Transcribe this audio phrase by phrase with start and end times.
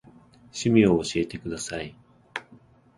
[0.51, 1.93] 趣味を教えてください。